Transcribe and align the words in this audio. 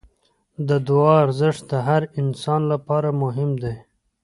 د 0.67 0.69
دعا 0.87 1.13
ارزښت 1.25 1.61
د 1.71 1.73
هر 1.87 2.01
انسان 2.21 2.61
لپاره 2.71 3.09
مهم 3.23 3.49
دی. 3.63 3.75